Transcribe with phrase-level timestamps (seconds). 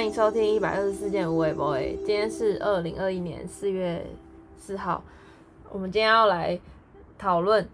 [0.00, 1.94] 欢迎收听一百二十四件无尾 boy。
[1.98, 4.02] 今天是二零二一年四月
[4.58, 5.04] 四号，
[5.68, 6.58] 我们今天要来
[7.18, 7.68] 讨论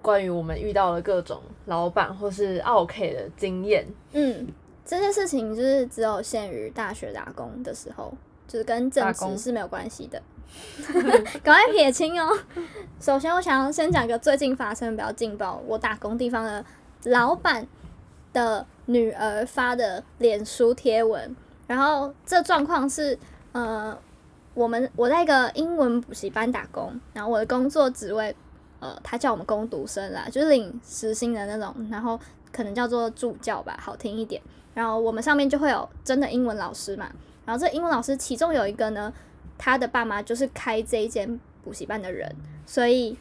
[0.00, 3.86] 关于我们遇到的各种老板或是 OK 的经验。
[4.12, 4.48] 嗯，
[4.82, 8.14] 这件事情就是只有限于大学打工的时候，
[8.48, 10.22] 就是跟正职是没有关系的。
[11.44, 12.34] 赶快撇清哦。
[12.98, 16.64] 首先，我想要先讲一个最近发生比较劲爆，我打工地方的
[17.04, 17.68] 老板
[18.32, 21.36] 的女儿发的脸书贴文，
[21.68, 23.16] 然后这状况是，
[23.52, 23.96] 呃，
[24.52, 28.34] 我们我在一个英文补习班打工，然后我的工作职位，
[28.80, 32.18] 呃，他叫我们工读生啦，就是领时薪的那种，然后
[32.50, 34.42] 可能叫做助教吧，好听一点。
[34.74, 37.08] 然后我们上面就会有真的英文老师嘛，
[37.44, 39.12] 然后这英文老师其中有一个呢，
[39.56, 42.34] 他的爸妈就是开这一间补习班的人，
[42.66, 43.16] 所以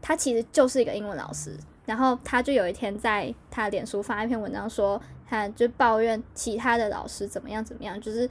[0.00, 1.56] 他其实就是一个英文老师。
[1.88, 8.28] 然后他就有一天在他的脸书发一篇文章说，他就抱怨其他的老师怎么样怎么样，就是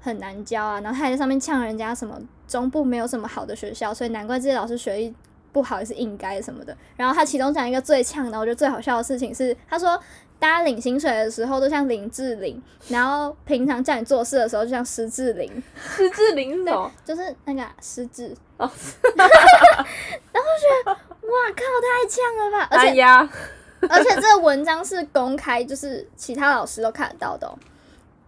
[0.00, 0.80] 很难教啊。
[0.80, 5.12] 然后他还在上面呛人家什么中部没有什么好的学校，所以难怪这些老师学历
[5.50, 6.76] 不好也是应该什么的。
[6.96, 10.00] 然后他其中讲一个最呛的，我觉得最好笑的事情是，他说
[10.38, 16.92] 大家领薪水的时候都像林志玲，然后平常叫你做事的时候就像施志玲，施志玲是什么？
[17.04, 18.32] 就是那个啊失智。
[18.56, 18.70] 哦，
[21.30, 22.68] 哇靠，太呛了吧！
[22.70, 23.30] 而且哎呀，
[23.88, 27.54] 而且这个文章是公开，就是其他老师都看得到的、哦，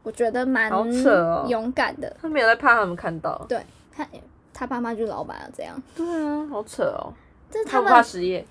[0.02, 2.14] 我觉得蛮好扯哦勇敢的。
[2.22, 3.44] 他没有在怕他们看到。
[3.48, 3.60] 对
[3.92, 4.06] 他，
[4.54, 7.12] 他爸妈就是老板啊，这样，对啊，好扯哦。
[7.50, 8.46] 这是他们怕失业，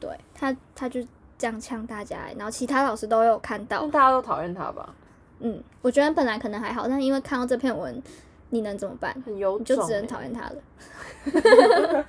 [0.00, 1.00] 对他，他就
[1.38, 3.86] 这样呛大家，然后其他老师都有看到。
[3.88, 4.94] 大家都讨厌他吧？
[5.40, 8.02] 嗯，我觉得本来可能还好，但因为看到这篇文，
[8.50, 9.14] 你能怎么办？
[9.26, 10.54] 很有你就只能讨厌他了。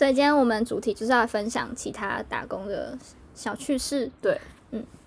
[0.00, 2.96] 所以今天我们主题就是要来分享其他打工的
[3.34, 4.10] 小趣事。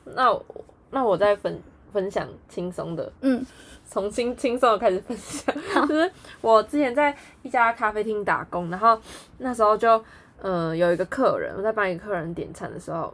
[0.06, 0.46] 那我
[0.92, 1.60] 那我再分
[1.92, 3.44] 分享轻松的，嗯，
[3.88, 5.56] 从轻轻松的开始分享，
[5.90, 6.12] 就是
[6.42, 8.96] 我之前在一家咖啡厅打工，然后
[9.40, 10.00] 那时候就
[10.44, 13.12] 嗯有一个客人，我在帮一个客人点餐的时候，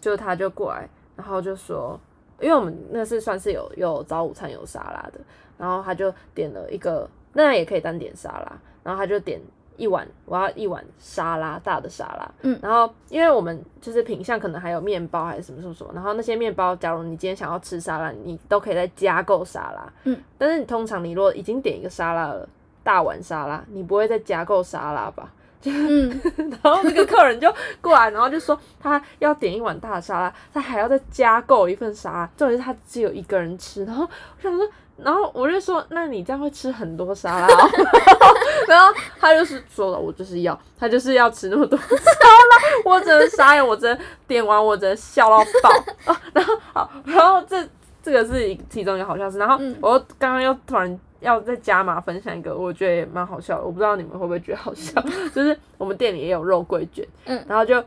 [0.00, 1.98] 就他就过来，然后就说，
[2.38, 5.18] 因为我们那是算是有有早午餐有沙拉的，
[5.58, 9.40] 然后他就点了一个，那也可以单点沙拉，然后他就点。
[9.76, 12.30] 一碗，我要一碗沙拉，大的沙拉。
[12.42, 19.92] 嗯然后因为我们就是品相可能还有面包还是什么什么什么，然后那些面包，假如你今天想要吃沙拉，你都可以再加购沙拉。
[20.04, 20.18] 嗯。
[20.38, 22.48] 但是你通常你如果已经点一个沙拉了，
[22.82, 25.32] 大碗沙拉，你不会再加购沙拉吧？
[25.68, 26.08] 嗯，
[26.62, 33.84] 然后那个客人就过来，然后就说他要点一碗大的沙拉，他还要再加购一份沙拉，重点是他只有一个人吃。
[33.84, 34.64] 然后我想说，
[34.96, 37.70] 然后我就说，那你这样会吃很多沙拉、哦。
[38.66, 46.12] 然后他就是说了，我就是要，他就是要吃那么多 沙拉，我真的傻眼，我真的点完我真的笑到爆。
[46.12, 47.68] 啊、 然后好，然后这
[48.02, 55.00] 这个是其中一个好笑事，然后嗯我又刚刚又突然要再加码分享一个，我觉得也蛮好笑的，我不知道你们会不会觉得好笑，
[55.34, 57.82] 就是我们店里也有肉桂卷，嗯然后就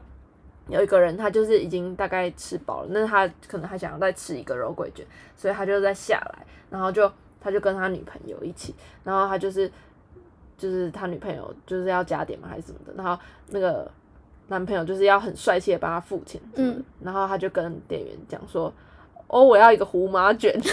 [0.67, 5.05] 有一个人他就是已经大概吃饱了，但是他可能还想要再吃一个肉桂卷，
[5.35, 9.71] 所以他就再下来，然后就他就跟他女朋友一起，然后他就是
[10.57, 13.89] 就是他女朋友就是要加点嘛还是什么的，然后那个
[14.47, 18.73] 男朋友就是要很帅气的帮他付钱，嗯，然后他就跟店员讲说，
[19.27, 20.53] 哦，我要一个胡麻卷。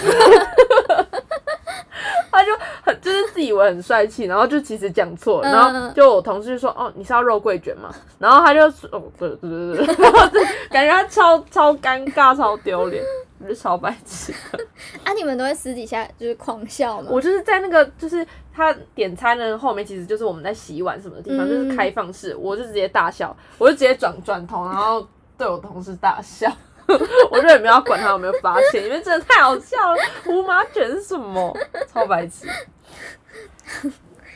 [2.31, 2.51] 他就
[2.83, 7.91] 很就是自以为很帅气，然后就其实讲错然后就我同事就说哦你是要肉桂卷吗？
[8.19, 10.41] 然后他就说哦对对对对对， 然后就
[10.71, 13.03] 感觉他超超尴尬超丢脸，
[13.39, 14.59] 我就超白痴的。
[15.05, 17.09] 啊，你们都会私底下就是狂笑吗？
[17.11, 25.07] 我就是在那个就是他点餐的后面，其实就是我们在洗碗什么的地方，嗯就是开放式，我就直接大笑，我就直接转转头，然后
[25.39, 26.51] 对我同事大笑。
[27.31, 29.99] 我就也没有要管他有没有发现，因为真的太好笑了。
[30.25, 31.57] 胡麻卷是什么？
[31.93, 32.47] 超白痴。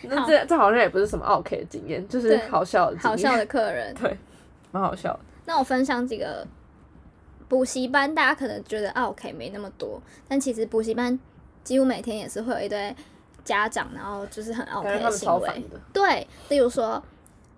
[0.02, 3.10] 那这这好像也不是什么 OK 的经验，就是好笑的经验。
[3.10, 3.94] 好笑的客人。
[4.00, 4.16] 对，
[4.72, 5.20] 蛮好笑的。
[5.44, 6.46] 那我分享几个
[7.48, 11.18] 补习班，大家可能觉得啊 OK 没那么多，但其实补习班
[11.62, 12.94] 几乎每天也是会有一堆
[13.44, 15.62] 家长，然后就是很 OK 的行为。
[15.92, 17.02] 对，例如说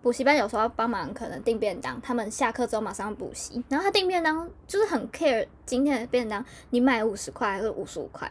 [0.02, 8.31] 补习班有时候要帮忙，可能订便当，他们下课之后马上补习，然后他订便当就是很 care 今天的便当，你买五十块还是五十五块，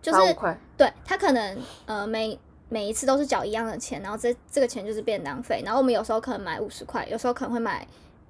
[0.00, 2.38] 就是五块，对他可能呃每
[2.70, 7.86] 每一次都是缴一样的钱，然后这这个钱就是便当费，然后我们有时候可能买五十块，有时候可能会买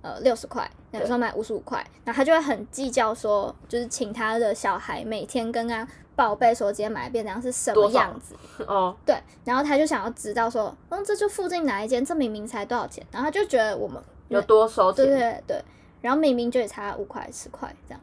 [0.08, 8.34] 呃六十块，有时候买五十五块，然后他就会很计较说，就是请他的小孩每天跟他报备说今天买的便当是什么样子，
[8.66, 9.14] 哦，对，
[9.44, 15.64] 然后他就想要知道说，嗯，这就附近哪一间，这明明才多少钱，然后他就觉得我们有多收对钱，对对，
[16.00, 18.00] 然后明明就也差五块十块这样，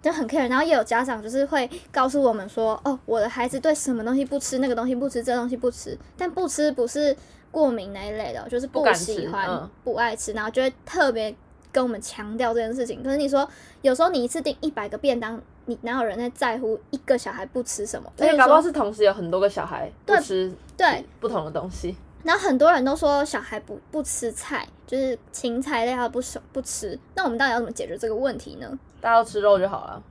[0.00, 0.48] 就很 care。
[0.48, 7.16] 然后也有家长就是会告诉我们说，哦，我的孩子对什么东西不吃，那个东西不吃，这东西不吃，但不吃不是
[7.54, 11.32] 过敏那一类的，就是不喜欢、嗯不爱吃，然后就会特别
[11.70, 13.00] 跟我们强调这件事情。
[13.00, 13.48] 可是你说，
[13.82, 18.12] 有时候你一次订一百个便当，你哪有人在在乎一个小孩不吃什么？
[18.18, 21.94] 而且例如说搞不好是同时有很多个小孩不吃对，不同的东西。
[22.24, 26.98] 然后很多人都说小孩不不吃菜，就是芹菜类他不吃不吃。
[27.14, 28.78] 那我们到底要怎么解决这个问题呢？
[29.00, 30.02] 大家都吃肉就好了。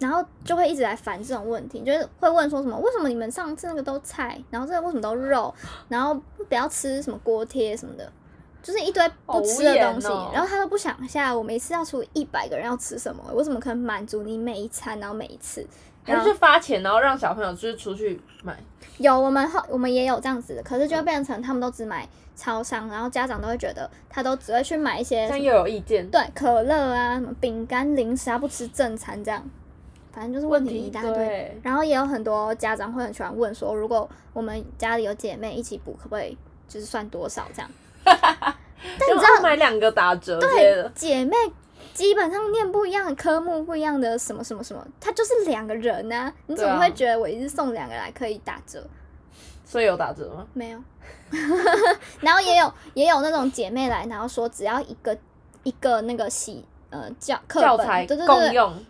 [0.00, 5.54] 然后就会一直来烦这种问题，就是会问说什么为什么你们上次那个都菜，然后这个为什么都肉，
[5.88, 6.14] 然后
[6.48, 8.10] 不要吃什么锅贴什么的，
[8.62, 10.08] 就是一堆不吃的东西。
[10.32, 15.66] 然后他都不想一下，我每次要出一百个人要吃什么，我怎么可能满足你每一餐，然后每一次？
[16.02, 18.56] 还是就发钱，然后让小朋友就是出去买。
[18.96, 26.10] 有我们后我们也有这样子的，可是就会变成他们都只买超商，然后家长都会觉得他都只会去买一些这样又有意见。
[26.10, 29.44] 对可乐啊、什么饼干、零食啊，不吃正餐这样，
[30.12, 31.12] 反正就是问题一大堆。
[31.12, 36.36] 对，然后也有很多家长会很喜欢问说，如果我们家里有姐妹一起补，可不可以
[36.68, 37.70] 就是算多少这样？
[38.04, 41.36] 但你知道买两个打折对，姐妹
[41.92, 48.82] 基本上念不一样的科目，不一样的什么什么什么，它就是两个人啊、你怎么会觉得我一次送两个来可以打折？
[49.64, 50.46] 所以有打折吗？
[50.54, 50.82] 没有。
[52.20, 55.16] 然后也有也有那种姐妹来，然后说只要一个
[55.62, 58.84] 一个那个洗呃教课本，教材对对对对，共用，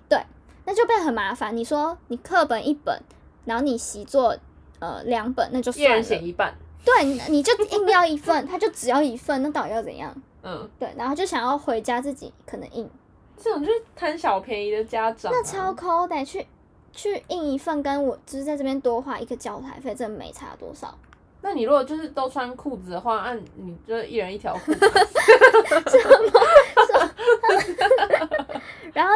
[0.65, 1.57] 那就变很麻烦。
[1.57, 3.01] 你说你课本一本，
[3.45, 4.37] 然后你习作
[4.79, 6.03] 呃两本，那就一人。
[6.03, 6.55] 写一半。
[6.85, 10.15] 对，你你就硬要一份，他就只要一份，那到底要怎样？
[10.43, 12.89] 嗯，对，然后就想要回家自己可能印，
[13.37, 15.37] 这种就是贪小便宜的家长啊。
[15.37, 16.47] 那超抠的，去
[16.93, 20.97] 去印一份，跟我就是在这边多花一个教材费，真的没差多少。
[21.43, 24.81] 那你如果就是都穿裤子的话，按你就一人一条裤子。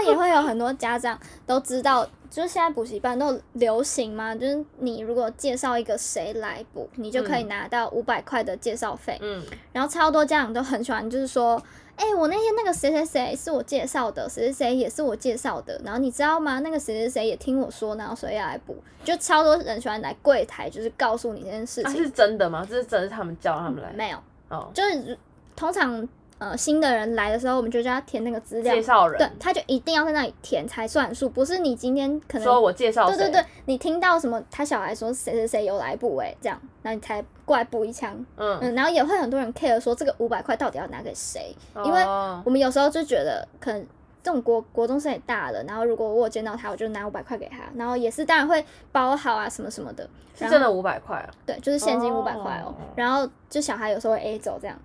[0.05, 9.19] 也会有很多家长都知道，就是现在补习班都流行嘛，就是你如果介绍一个谁来补，你就可以嗯拿到五百块的介绍费。
[9.21, 9.43] 嗯，
[9.73, 11.61] 然后超多家长都很喜欢，就是说，
[11.97, 16.59] 哎、我那天那个谁谁谁是我介绍的，谁谁谁也是我介绍的，然后你知道吗？
[16.61, 21.93] 那个谁谁谁也听我说，然后所以要来补，就超多人喜欢来柜台，就是告诉你这件事情。
[21.93, 22.67] 那是真的吗？
[22.69, 23.93] 这是真的是他们叫他们来？
[23.93, 24.19] 没有，
[24.49, 25.17] 哦，就是
[25.55, 26.07] 通常
[26.51, 38.15] 呃新的人来的时候，我们就叫他填那个资料介，绍人对，他就一定要在那里填才算数，不是你今天可能说我介绍对对对，你听到什么他小孩说谁谁谁有来补哎、这样，那你才过来补一枪。
[38.37, 41.55] 嗯，嗯，然后也会很多人 care 说这个五百块到底要拿给谁？
[41.85, 43.87] 因为哦我们有时候就觉得可能
[44.23, 50.09] 这种国国中生也大了，然后如果我有见到他，我就拿五百块给他，然后也是当然会包好啊什么什么的。
[50.39, 51.29] 然后是真的五百块啊。
[51.47, 52.75] 对，就是现金五百块哦哦。
[52.97, 54.77] 然后就小孩有时候会 A 走这样，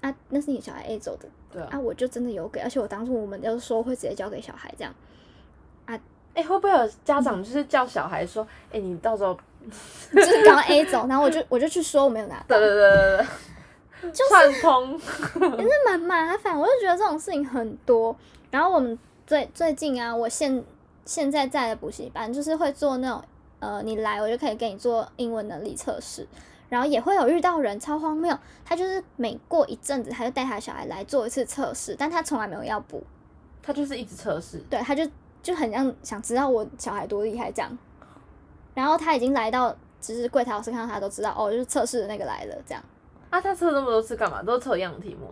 [0.00, 4.94] 啊，那是你小孩 A 走的对啊啊，，我就真的有给，而且我当初我们就说会直接交给小孩这样。
[5.86, 5.98] 啊
[6.34, 9.36] 哎、会不会有家长就是叫小孩说，哎、你到时候，
[10.14, 13.26] 就是刚 A 走，然后我就我就去说我没有拿到对，对对对
[14.02, 16.56] 对， 串通，是蛮麻烦。
[16.56, 18.14] 我就觉得这种事情很多。
[18.52, 18.96] 然后我们
[19.26, 20.62] 最最近啊，我现
[21.04, 23.20] 现在在的补习班就是会做那种
[23.58, 26.24] 呃，你来我就可以给你做英文能力测试，
[26.68, 33.02] 然后也会有遇到人超荒谬，他就是每过一阵子他就带他小孩来做一次测试，但他从来没有要补，
[33.62, 35.08] 他就是一直测试，对，他就
[35.42, 37.78] 就很像想知道我小孩多厉害这样。
[38.74, 42.82] 然后他已经来到，只是柜台老师看到他都知道哦，就是测试的那个来了这样。
[43.30, 44.42] 啊，他测那么多次干嘛？
[44.42, 45.28] 都测一样的题目。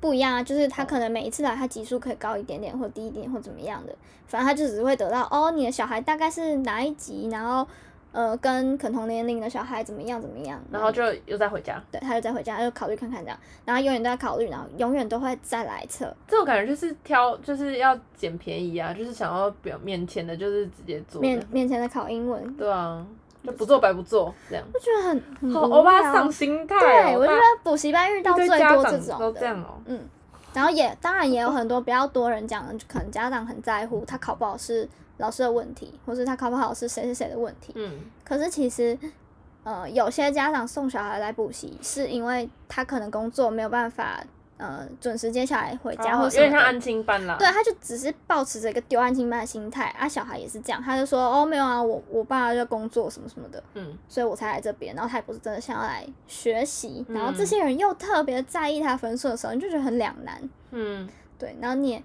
[0.00, 3.94] 不一样啊，就是他哦可能每一次来，他级数可以高一点点，或低一点，或怎么样的，
[4.26, 7.66] 反正他就只会得到哦，你的小孩大概是哪一级，然后
[8.12, 11.80] 呃，跟可同年龄的小孩怎么样怎么样，然后就又再回家。
[11.92, 16.12] 对，他就再回家，他就考虑看看这样，然后永远都在考虑，然后永远都会再来一次。
[16.26, 21.46] 这种感觉就是挑，就是要捡便宜啊，就是想要表面前的，就是直接做面的。
[21.50, 23.06] 面前的考英文，对啊，
[23.44, 24.64] 就不做白不做这样。
[24.74, 29.80] 我觉得很很好欧巴桑心态对，哦，我觉得补习班遇到最多这种的都这样哦。
[29.86, 30.00] 嗯，
[30.52, 34.88] 然后也当然也有很多比较多人讲的，可能家长很在乎他考不好是
[35.20, 37.72] 老师的问题，或是他考不好是谁谁谁的问题。
[37.76, 38.98] 嗯，可是其实，
[39.62, 44.22] 呃，有些家长送小孩来补习，是因为他可能工作没有办法，
[44.56, 46.44] 呃，准时接小孩回家哦或什么的。
[46.44, 47.36] 有点像安亲班啦。
[47.38, 60.40] 对，他就只是抱持着一个丢安亲班的心态啊，小孩也是这样，他就说哦没有啊，我我爸在工作什么什么的，嗯，所以我才来这边，然后他也不是真的想要来学习，然后这嗯些人又特别在意他分数的时候，你就觉得很两难。
[60.70, 61.08] 嗯，
[61.38, 62.02] 对，然后你也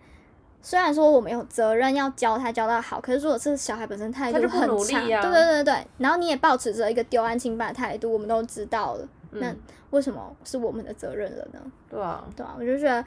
[0.65, 9.57] 虽然说我们有责任要教他教到好，可是如果是小孩本身态度就很差，对对对对，然后你也保持着一个丢安亲班的态度，我们都知道了，那嗯。
[9.91, 11.59] 为什么是我们的责任了呢？
[11.87, 13.05] 对啊，对啊，我就觉得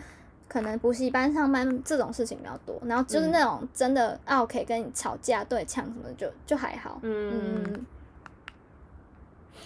[0.49, 7.01] 可能补习班上班这种事情比较多，然后就是那种真的啊，我可以跟你吵架对呛什么的，就就还好。
[7.03, 7.65] 嗯。
[7.67, 7.87] 嗯，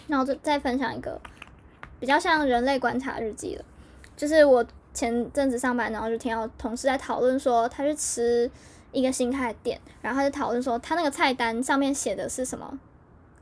[0.07, 1.21] 那我就再分享一个
[2.01, 3.65] 比较像人类观察日记了，
[4.17, 8.51] 就是我前阵子上班，然后就听到同事在讨论说，他去吃
[8.93, 12.67] 一个新开的店，然后他就讨论说，他那个菜单上面写的是什么，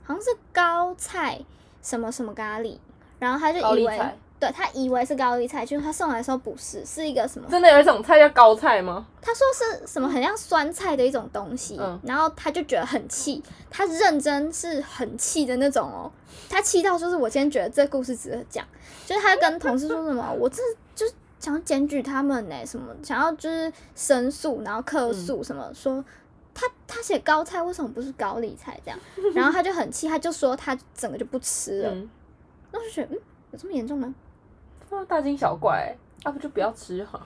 [0.04, 1.40] 好像是高菜
[1.83, 2.78] 什么什么咖喱，
[3.19, 4.00] 然后他就以为
[4.38, 9.07] 对他以为是高丽菜，结果他送来的时候不是，是一个什么真的有一种菜叫高菜吗？
[9.21, 12.00] 他说是什么很像酸菜的一种东西，嗯。
[12.04, 16.11] 然后他就觉得很气，他认真是很气的那种哦，
[16.49, 18.64] 他气到就是我今天觉得这故事值得讲，
[19.04, 20.62] 就是他跟同事说什么，我这
[20.95, 26.04] 就是想要检举他们呢，什么想要就是申诉，然后客诉什么、说。
[26.52, 28.99] 他他写高菜为什么不是高丽菜这样？
[29.35, 31.90] 然后他就很气，他就说他整个就不吃了。
[31.90, 32.11] 嗯，
[32.73, 33.18] 那我就觉得，嗯，
[33.52, 34.12] 有这么严重吗？
[34.90, 37.25] 啊大惊小怪，要、不就不要吃哈。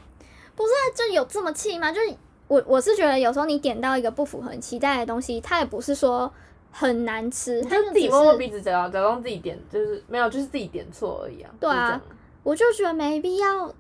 [0.55, 0.81] 不是、啊。
[0.95, 1.91] 就有这么气吗？
[1.91, 2.15] 就是
[2.47, 6.31] 我我是觉得有时候你点到一个不符合你期待的东西，它也不是说
[6.71, 11.51] 很难吃，他就自己摸摸鼻子假装假装自己点，就是没有，就是自己点错而已啊。
[11.59, 12.01] 对啊
[12.43, 13.75] 我就觉得没必要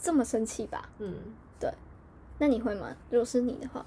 [0.00, 0.88] 这么生气吧。
[0.98, 1.14] 嗯，
[1.58, 1.70] 对
[2.38, 2.88] 那你会吗？
[3.10, 3.84] 如果是你的话，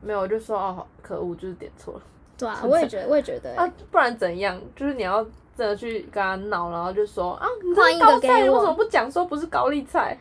[0.00, 2.02] 没有，我就说哦，可恶，就是点错了
[2.38, 4.60] 对啊， 我也觉得，我也觉得欸、啊，不然怎样？
[4.76, 5.22] 就是你要
[5.56, 10.16] 真的去跟他闹，然后就说啊，你换一这高菜，个给我为什么不讲说不是高丽菜？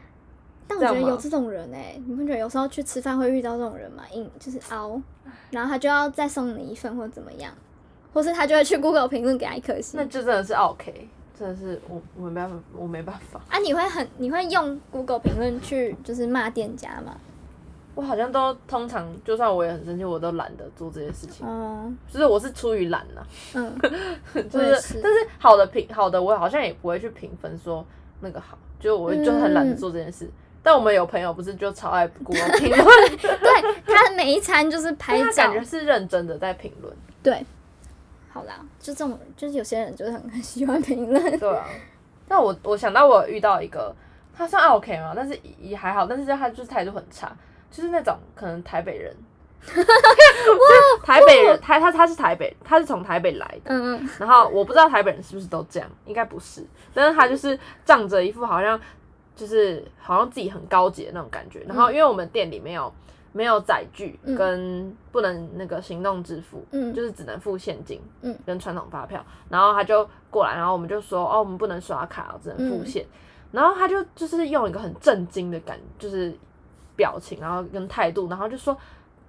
[0.68, 4.04] 但我觉得有这种人哎、你不觉得有时候去吃饭会遇到这种人吗？
[4.12, 5.00] 硬就是凹，
[5.52, 7.54] 然后他就要再送你一份或怎么样，
[8.12, 10.06] 或是他就会去 Google 评论给他一颗星那。
[10.06, 17.16] 就真的是 OK，真的是我我没办法，我没办法，啊，你会很你会用 Google 评论去就是骂店家吗？
[17.94, 23.78] 我好像都通常就算我也很生气，我都懒得做这些事情，哦，就是我是出于懒呐、嗯，
[24.50, 25.00] 就是是。
[25.02, 27.86] 但是好的评好的我好像也不会去评分说
[28.20, 30.30] 那个好，就我就很懒得做这件事。
[30.62, 35.26] 但我们有朋友不是就超爱 Google 评论， 对他每一餐就是拍照。
[35.26, 37.46] 他感，觉是认真的在评论，对，
[38.36, 41.66] 好啦，就这种，就是有些人就是很很喜欢评论， 对啊。
[42.28, 43.96] 但我我想到我遇到一个，
[44.36, 47.34] 他算 OK 嘛，但是也还好，但是他就是态度很差，
[47.72, 49.16] 就是那种可能台北人，
[51.02, 56.62] 台北人，他他他是台北，他是从台北来的，嗯嗯，然后我不知道台北人是不是都这样，应该不是，
[56.94, 58.78] 但是他就是仗着一副好像
[59.34, 61.62] 就是好像自己很高级的那种感觉。
[61.66, 62.94] 然后因为我们店里没有
[63.36, 69.22] 没有载具嗯跟不能那个行动支付，嗯就是只能付现金，嗯，跟传统发票。
[69.50, 73.06] 然后他就过来，然后我们就说哦，我们不能刷卡，只能付现。
[73.52, 76.34] 然后他就就是用一个很震惊的感，就是
[76.96, 78.78] 表情，然后跟态度，然后就说。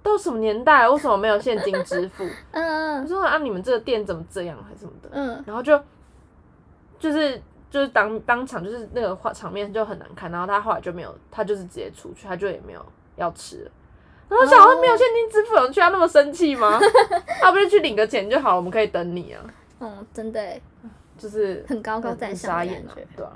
[0.03, 2.23] 都什么年代了，为什么没有现金支付？
[2.51, 5.09] 嗯嗯我说啊，你们这个店怎么这样，还是什么的？
[5.11, 5.77] 嗯，然后就
[6.97, 12.85] 就是就是当当场就是那个画场面就很难看，然后他后来就没有，他就是直接出去，他就也没有
[13.17, 13.71] 要吃了。
[14.29, 16.79] 然后我想说没有现金支付，有人去他那么生气吗？
[17.39, 19.41] 他 不是去领个钱就好了，我们可以等你啊，
[19.79, 20.61] 嗯，真的耶
[21.17, 23.31] 就是很高高在上的感觉。，对啊，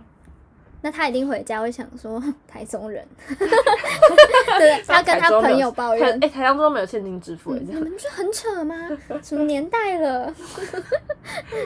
[0.81, 8.75] 那他一定回家会想说 台中人， 对，他跟他朋友抱哎、怨，欸，台中都没有现金支付、欸，嗯这样，你们就很扯吗？
[9.23, 10.33] 什么年代了？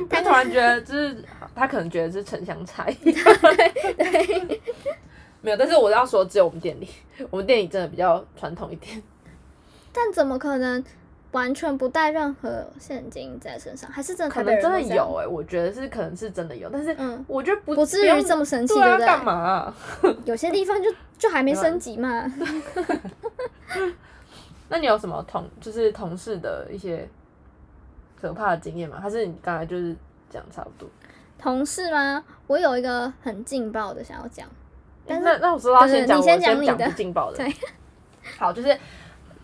[0.10, 1.18] 他突然觉得就是
[1.56, 2.98] 他可能觉得是城乡差异，
[5.42, 6.88] 没有，但是我要说只有我们店里，
[7.32, 9.02] 我们店里真的比较传统一点。
[9.96, 10.84] 但怎么可能
[11.32, 13.90] 完全不带任何现金在身上？
[13.90, 19.74] 还是真的可能真的有哎、我觉得是可能是真的有，但是嗯我觉得不不至于这么神奇，对干嘛
[20.26, 22.26] 有些地方就就还没升级嘛。
[24.68, 27.08] 那你有什么同就是同事的一些
[28.20, 29.00] 可怕的经验吗？
[29.00, 29.96] 还是你刚才就是
[30.30, 30.90] 讲差不多？
[31.38, 32.24] 同事吗？
[32.48, 34.48] 我有一个很劲爆的想要讲，
[35.06, 37.38] 但是那那我说要对对先讲，你我先讲你的不劲爆的。
[37.38, 37.54] 对，
[38.40, 38.76] 好，就是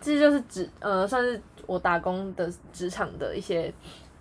[0.02, 3.72] 这就是职呃，算是我打工的职场的一些，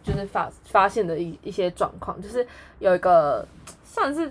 [0.02, 2.46] 就是发发现的一一些状况，就是
[2.78, 3.44] 有一个
[3.82, 4.30] 算是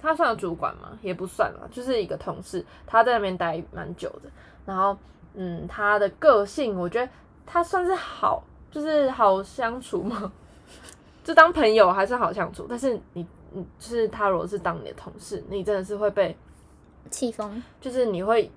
[0.00, 4.30] 他算主管嘛，也不算啦，就是一个同事，他在那边待蛮久的，
[4.66, 4.96] 然后
[5.34, 7.10] 嗯，他的个性我觉得
[7.46, 10.32] 他算是好，就是好相处嘛，
[11.24, 16.36] 就当朋友还是好相处，但是你你就是他如果是当你的同事，你真的是会被，
[17.10, 18.50] 气疯，就是你会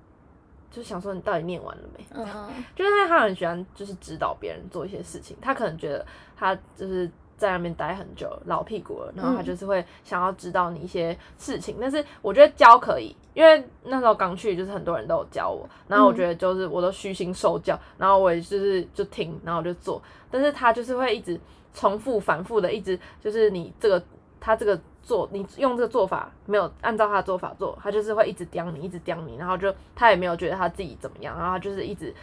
[0.71, 2.03] 就想说你到底念完了没？
[2.13, 2.49] 嗯嗯。
[2.75, 6.03] 就是他他很喜欢就是指导别人做一些事情，他可能觉得
[6.35, 9.45] 他就是在那边待很久老屁股了，然后他嗯。
[9.45, 21.39] 就是会想要指导你一些事情，但是我觉得教可以，因为那时候刚去就是很多人都有教我，然后我觉得就是我都虚心受教，然后我也就是就听，然后我就做，但是他就是会一直
[21.73, 24.01] 重复反复的一直就是你这个
[24.39, 32.13] 他这个做，你用这个做法没有按照他的做法做，他就是会一直刁你，一直刁你，然后就他也没有觉得他自己怎么样，然后他就是一直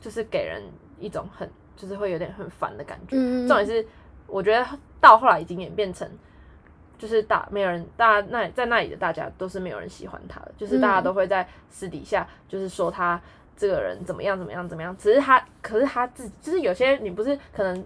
[0.00, 0.62] 就是给人
[0.98, 3.16] 一种很就是会有点很烦的感觉。
[3.16, 3.86] 嗯重点是，
[4.26, 4.66] 我觉得
[5.00, 6.08] 到后来已经演变成，
[6.98, 11.04] 就是大没有人，大家那在那里的大家都是没有人喜欢他的，就是大家嗯。
[11.04, 13.20] 都会在私底下就是说他
[13.56, 17.84] 这个人怎么样怎么样怎么样，只是他可是他自己就是有些你不是可能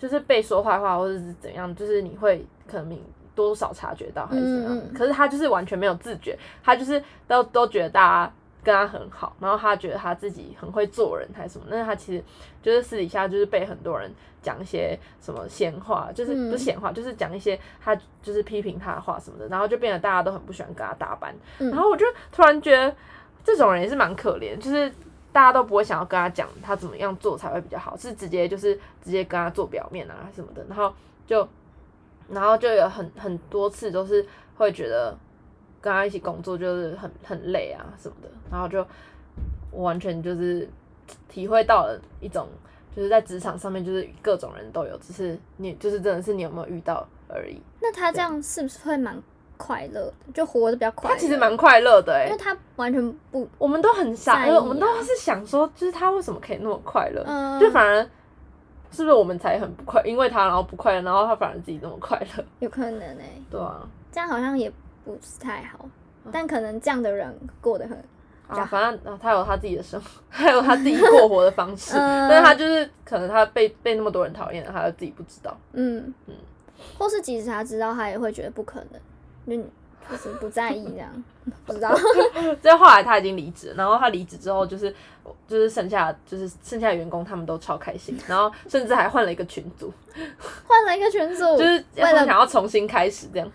[0.00, 3.00] 就是被说坏话或者是怎样，就是你会可能你
[3.36, 8.32] 多少察觉到还是怎样，可是他就是完全没有自觉，他就是都都觉得大家。
[8.62, 12.22] 跟他很好，然后他觉得他自己很会做人还是什么，但是他其实
[12.62, 21.34] 就是私底下就是被很多人讲一些什么闲话，就是嗯不是闲话，就是讲一些他就是批评他的话什么的，然后就变得大家都很不喜欢跟他搭班。
[21.58, 22.94] 嗯然后我就突然觉得
[23.42, 24.92] 这种人也是蛮可怜，就是
[25.32, 30.92] 大家都不会想要跟他讲他怎么样做才会比较好，是直接就是直接跟他做表面啊什么的，然后
[31.26, 31.48] 就
[32.28, 35.16] 然后就有很很多次都是会觉得
[35.80, 38.84] 跟他一起工作就是很很累啊什么的，然后就
[39.70, 40.68] 我完全就是
[41.28, 42.48] 体会到了一种
[42.94, 47.60] 就是在职场上面就是各种人都有，只是你就是真的是你有没有遇到而已。
[47.80, 49.20] 那他这样是不是会蛮
[49.60, 50.14] 快乐的？
[50.32, 51.14] 就活得比较快乐？
[51.14, 57.22] 他其实蛮快乐的哎、因为他完全不，我们都很傻，我们都是想说，就是他为什么可以那么快乐？
[57.26, 58.02] 嗯，就反而
[58.90, 64.72] 是不是我们才很不快，因为他然后不快乐，然后他反而自己那么快乐，有可能哎、对啊，这样好像也
[65.04, 65.84] 不是太好，
[66.32, 67.96] 但可能这样的人过得很，
[68.48, 72.28] 啊，反正啊他有他自己的生活， 他有他自己过活的方式， 嗯。
[72.28, 75.56] 但是他就是可能他被被那么多人讨厌了，他自己不知道。
[75.74, 76.12] 嗯。
[76.26, 76.34] 嗯。
[76.98, 79.00] 或是即使他知道，他也会觉得不可能，
[79.46, 79.56] 就
[80.10, 81.24] 就是不在意这样，
[81.66, 81.94] 不知道，
[82.60, 84.92] 所以后来他已经离职了，然后他离职之后，就是
[85.46, 89.92] 就是剩下就是剩下的员工他们都超开心，然后甚至还换了一个群组，
[90.66, 93.50] 换了一个群组，就是为了想要重新开始这样。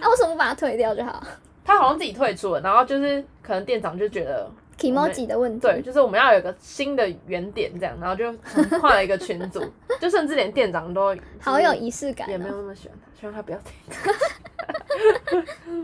[0.00, 1.22] 啊，为什么不把他退掉就好
[1.64, 4.50] 他好像自己退出了，然后就是可能店长就觉得，
[4.88, 8.32] ？emoji 的问题，对，就是我们要有一个新的原点这样，然后就
[8.80, 9.62] 换了一个群组，
[10.00, 12.56] 就甚至连店长都好有仪式感、也没有哦。
[12.58, 13.74] 那么喜欢他，希望他不要听。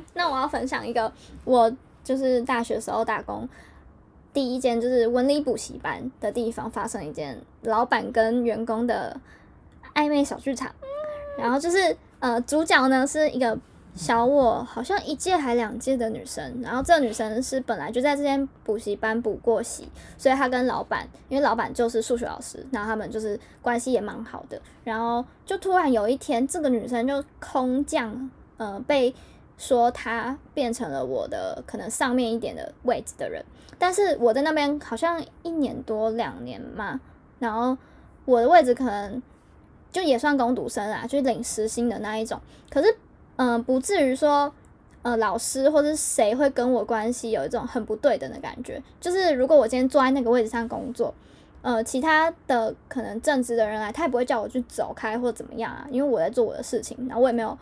[0.15, 1.13] 那我要分享一个，
[1.45, 1.71] 我
[2.03, 3.49] 就是大学时候打工。
[4.33, 9.19] 第一间就是文理补习班的地方发生一件老板跟员工的
[9.95, 10.71] 暧昧小剧场，
[11.39, 13.59] 然后就是呃主角呢是一个
[13.97, 29.15] 小我好像一届还两届的女生，然后这个女生是本来就在这间补习班补过习，所以她跟老板，因为老板就是数学老师，然后他们就是关系也蛮好的，然后就突然有一天，这个女生就空降，呃，被
[29.57, 33.43] 说她变成了我的可能上面一点的位置的人，
[33.79, 37.01] 但是我在那边好像一年多两年嘛，
[37.39, 37.77] 然后
[38.27, 39.23] 我的位置可能
[39.91, 42.95] 就也算工读生啦，就是领时薪的那一种，可是
[43.37, 44.53] 嗯、不至于说
[45.03, 51.15] 呃老师或者是谁会跟我关系有一种很不对等的感觉，就是如果我今天坐在那个位置上工作。
[51.63, 57.59] 呃，其他的可能正职的人来，他也不会叫我去走开或怎么样啊，因为我在做我的事情，然后我也没有，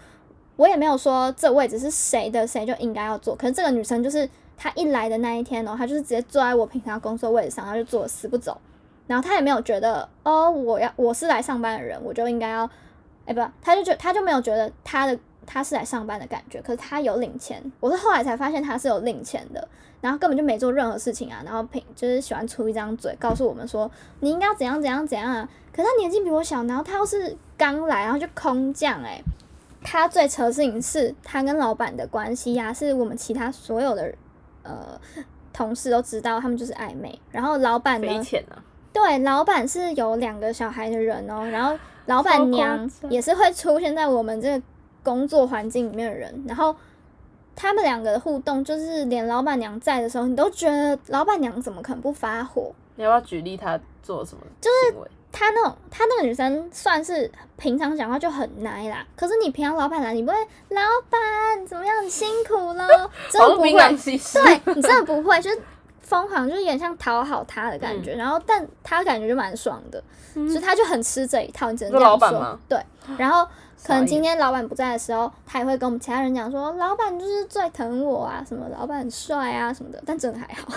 [0.56, 3.34] 我也没有说这位置是谁的，谁就应该要做。
[3.34, 8.60] 可是这个女生就是她一来的那一天哦，她就是直接坐在我平常工作位置上，她就坐死不走，
[9.06, 12.68] 然后她也没有觉得哦，我要我是来上班的人，我就应该要，
[13.24, 19.68] 哎不，她就觉她就没有觉得她的她是来上班的感觉，可是他有领钱，我是后来才发现他是有领钱的。
[20.00, 25.48] 然后根本就没做任何事情啊，然后平就是喜欢出一张嘴，告诉我们说你应该要怎样怎样怎样啊。
[25.72, 29.24] 可是他年纪比我小，然后他又是刚来，然后就空降诶、
[29.82, 34.14] 他最扯的事情是他跟老板的关系呀、是我们其他所有的
[34.62, 35.00] 呃
[35.54, 37.18] 同事都知道，他们就是暧昧。
[37.30, 38.06] 然后老板呢，
[38.92, 44.62] 对，老板是有两个小孩的人哦，然后老板娘也是会出现在我们这个
[45.04, 46.74] 工作环境里面的人，然后
[47.54, 52.72] 他们两个的互动，就是连老板娘在的时候，你都觉得老板娘怎么可能不发火？
[52.96, 55.10] 你要不要举例她做什么就是？
[55.36, 60.38] 她那种，她那个女生算是平常讲话就很 nice 啦，可是你平常老板来，你不会，
[60.68, 62.86] 老板怎么样，辛苦了，
[63.28, 65.60] 真的不会对你真的不会，就是
[66.00, 70.00] 疯狂，就是有点像讨好他的感觉，然后但他感觉就蛮爽的，
[70.34, 72.56] 所以他就很吃这一套，你只能这样说老板吗。
[72.68, 72.78] 对，
[73.18, 73.44] 然后
[73.86, 80.68] 可能今天老板不在的时候，他也会跟我们其他人讲说，老板就是最疼我啊，什么老板很帅啊什么的，但真的还好。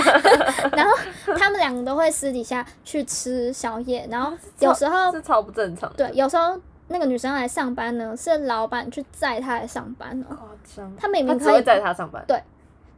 [0.76, 0.96] 然后
[1.38, 10.36] 他们两个都会私底下去吃宵夜，然后 有时候是超不正常，对，有时候那个女生来上班呢，是老板去载她来上班哦。
[10.36, 10.92] 夸张。
[10.98, 12.38] 他明明可以载她上班，对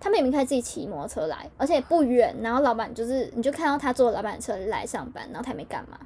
[0.01, 5.97] 他明明可以自己骑摩托车来，而且不远，然后老板就是你就看到他坐老板车来上班，然后他也没干嘛。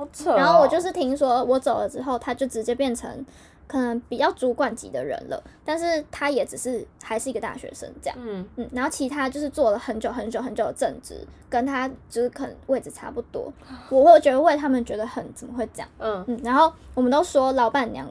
[0.00, 0.36] 好扯哦。
[0.36, 3.24] 然后我就是听说我走了之后，他就直接变成
[3.66, 8.18] 可能比较主管级的人了，但是他也只是还是一个大学生这样。
[8.20, 13.52] 嗯，嗯，然后其他就是做了很久很久很久的正职，跟他就是可能位置差不多，
[13.90, 15.88] 我会觉得为他们觉得很怎么会这样？
[15.98, 18.08] 嗯，嗯，然后我们都说老板娘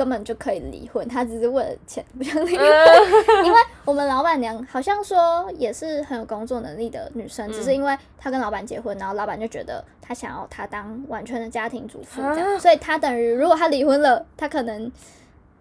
[0.00, 2.66] 根本就可以离婚，他只是为了钱 不想离婚。
[3.44, 14.90] 因为我们老板娘好像说也是很有工作能力的女生，只是嗯因为她跟老板结婚，然后老板就觉得她想要她当完全的家庭主妇这样，啊所以她等于如果她离婚了，她可能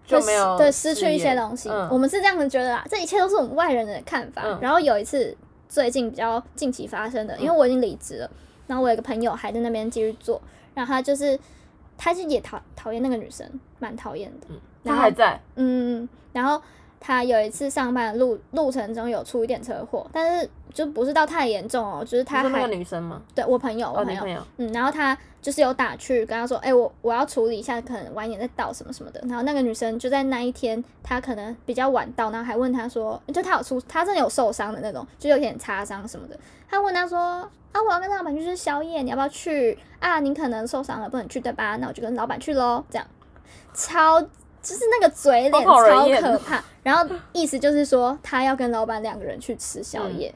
[0.08, 1.67] 就没有对失去一些东西。
[1.67, 1.89] 嗯。
[1.91, 4.43] 我们是这样子觉得啦，这一切都是我们外人的看法。
[4.45, 5.36] 嗯然后有一次
[5.67, 8.32] 最近比较近期发生的，因为我已经离职了，
[8.67, 10.41] 然后我有一个朋友还在那边继续做，
[10.73, 11.38] 然后他就是
[11.99, 13.45] 他是也讨讨厌那个女生，
[13.77, 14.47] 蛮讨厌的。
[14.85, 16.59] 他然后还在，嗯，然后
[16.97, 23.21] 他有一次上班路路程中有出一点车祸，但是就不是到太严重哦，就是他还你说那个女生吗？
[23.34, 29.19] 对我朋友，我哦，朋友，女朋友，嗯，然后他就是有打去跟他说，哎、我我要处理一下，可能晚一点再到什么什么的。
[29.27, 36.38] 然后那个女生就在那一天，她可能比较晚到，然后还问他说，就他有出，他真的有受伤的那种，就有点擦伤什么的。
[36.69, 39.77] 他问他说，啊，我要跟老板去吃宵夜，你要不要去？
[39.99, 41.77] 啊，你可能受伤了，不能去对吧？
[41.77, 43.08] 那我就跟老板去喽，这样，
[43.73, 46.63] 超就是那个嘴脸超可 怕。
[46.84, 50.34] 然后意思就是说，他要跟老板两个人去吃宵夜。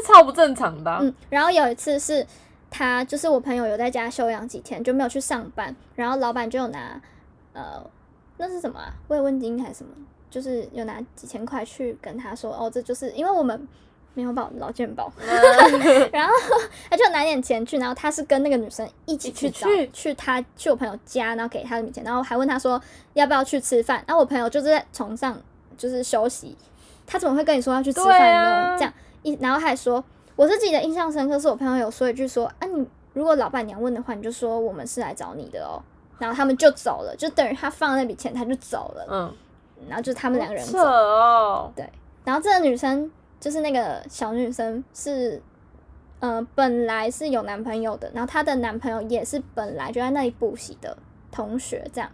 [0.00, 0.98] 这超不正常的啊。
[1.02, 2.26] 嗯，然后有一次是
[2.70, 7.00] 他就是我朋友有在家休养几天，就没有去上班，然后老板就有拿
[7.52, 7.82] 呃
[8.36, 9.90] 那是什么啊慰问金还是什么，
[10.30, 13.66] 就是有拿几千块去跟他说哦，这就是因为我们。
[14.14, 15.12] 没有保劳健保，
[16.10, 16.34] 然后
[16.90, 22.82] 他就拿点钱去，然后他是跟那个女生一起去找去去他去我朋友家，然后给他的米钱，然后还问他说
[23.12, 25.40] 要不要去吃饭，然后我朋友就是在床上
[25.76, 26.56] 就是休息，
[27.06, 28.50] 他怎么会跟你说要去吃饭呢？
[28.50, 28.92] 啊这样
[29.28, 30.02] 一，然后还说
[30.36, 35.82] 我是记得印象深刻，是我朋友有说一句说啊，你如果老板娘问的话，你就说我们是来找你的哦。
[36.18, 39.06] 然后他们就走了，就等于他放那笔钱，他就走了。
[39.08, 39.32] 嗯，
[39.88, 40.84] 然后就是他们两个人扯走。
[40.84, 41.72] 哦，
[42.24, 45.40] 然后这个女生就是那个小女生是，
[46.18, 50.98] 呃，本来是有男朋友的，然后她的男朋友也是本来就在那里补习的
[51.30, 52.10] 同学，这样。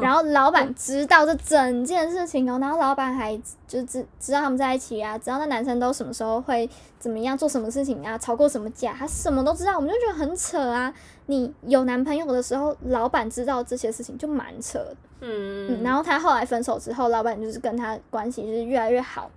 [0.00, 3.36] 然后老板知道这整件事情哦，然后老板还
[3.66, 10.92] 就知知道他们在一起啊，知道那男生都什么时候会怎么样做什么事情啊，吵过什么架，他什么都知道，我们就觉得很扯啊。
[11.26, 14.96] 你有男朋友的时候，老板知道这些事情就蛮扯的。
[15.20, 19.30] 嗯嗯，然后他后来分手之后，老板就是跟他关系就是越来越好。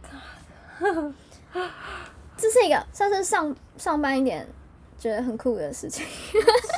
[2.37, 4.47] 这是一个算是上上班一点
[4.97, 6.05] 觉得很酷的事情。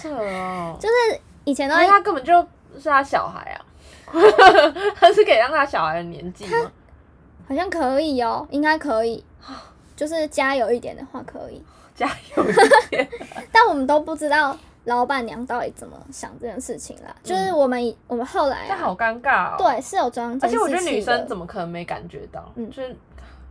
[0.02, 2.45] 扯哦， 就是以前他根本就
[2.79, 3.59] 是他小孩啊，
[4.95, 6.71] 他是可以让他小孩的年纪吗？
[7.47, 9.23] 好像可以哦，应该可以，
[9.95, 11.62] 就是加油一点的话可以。
[11.95, 12.53] 加油一
[12.89, 13.07] 点！
[13.53, 17.15] 但我们都不知道老板娘到底怎么想这件事情啦。
[17.21, 20.63] 就是我们我们后来但好啊，尴尬哦。，对，是有装监视器的。
[20.63, 22.51] 而且我觉得女生怎么可能没感觉到？
[22.55, 22.95] 嗯就是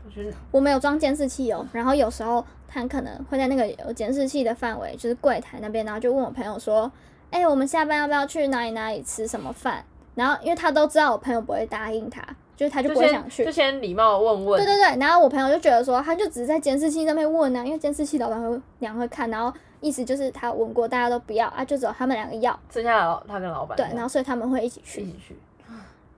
[0.04, 6.90] 我觉得我们有装监视器哦，然后有时候他可能会在那个有监视器的范围，就是柜台那边，然后就问我朋友说
[7.32, 12.22] ：“哎、我们下班要不要去哪里哪里吃什么饭？”然后因为他都知道我朋友不会答应他，
[12.54, 13.50] 就是他就就不会想去先就。
[13.52, 25.06] 先礼貌地问问，对对对，然后我朋友就觉得说，他就只是在监视器上面问啊，因为监视器老板会娘会看，然后意思就是他问过，大家都不要啊，就只有他们两个要，剩下的他跟老板对，然后所以他们会一起去一。
[25.06, 25.36] 起去。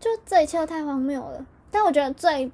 [0.00, 1.46] 就这一切都太荒谬了。
[1.70, 2.50] 但我觉得最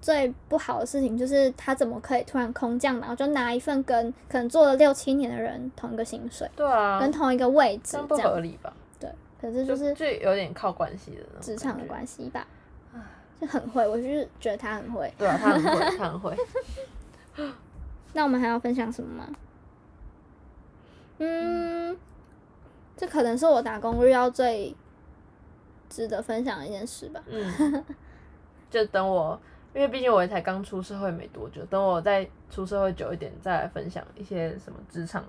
[0.00, 8.16] 最不好的事情就是他怎么可以突然空降，然后就拿一份跟可能做了六七年的人同一个薪水，对啊，跟同一个位置不。
[8.16, 8.72] 合理吧？
[8.98, 9.10] 对，
[9.40, 12.46] 可是就就是就有点靠关系的职场的关系吧，
[13.40, 15.12] 就很会，我就是觉得他很会。
[15.18, 16.36] 对啊，他很会，他很会。
[18.12, 19.28] 那我们还要分享什么吗？
[21.18, 21.96] 嗯，
[22.96, 24.74] 这可能是我打工遇到最
[25.90, 27.22] 值得分享的一件事吧。
[27.26, 27.84] 嗯，
[28.70, 29.38] 就等我，
[29.74, 35.24] 因为毕竟我也才刚出社会没多久，等我再出社会久一点，再来分享一些什么职场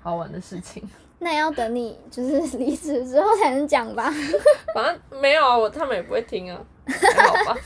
[0.00, 0.82] 好玩的事情。
[1.18, 4.10] 那也要等你就是 离职之后才能讲吧，
[4.74, 7.60] 反正没有啊，我他们也不会听啊，还好吧。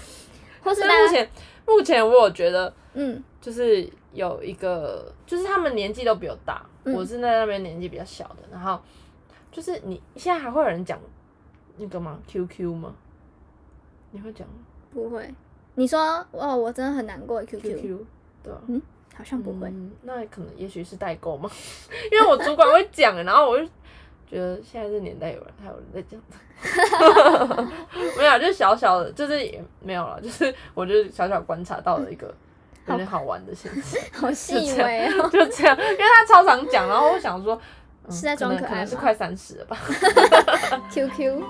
[0.62, 1.28] 或是目前
[1.66, 8.78] 目前我有觉得，嗯就是有一个，就是他们年纪都比我大，嗯我是在那边年纪比较小的，然后
[9.50, 11.00] 就是你现在还会有人讲
[11.76, 12.94] 那个吗？QQ 吗？
[14.12, 14.54] 你会讲吗
[14.92, 15.34] 不会。
[15.80, 15.98] 你说
[16.32, 17.98] 哦，我真的很难过，QQ QQ？
[18.42, 18.60] 对啊。
[19.16, 19.66] 好像不会。
[19.68, 21.50] 嗯，那可能也许是代购嘛，
[22.12, 23.64] 因为我主管会讲，然后我就
[24.28, 26.20] 觉得现在这年代有人还有人在讲，
[28.18, 32.34] 没有，就是小小的，就是也没有了， 就是我就是小小观察到了一个
[32.86, 35.30] 有点好玩的现象， 好细微哦。
[35.30, 37.54] 就这样，因为他超常讲，然后我想说。
[37.54, 37.60] 嗯
[38.10, 39.76] 是在装可能可爱可能是快三十了吧。
[40.90, 41.40] QQ，